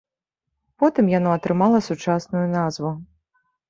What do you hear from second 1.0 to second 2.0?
яно атрымала